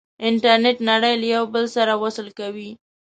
انټرنیټ 0.27 0.77
نړۍ 0.89 1.13
له 1.21 1.27
یو 1.35 1.43
بل 1.53 1.65
سره 1.75 1.93
وصل 2.03 2.27
کوي. 2.39 2.69